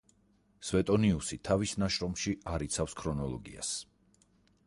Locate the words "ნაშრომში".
1.83-2.35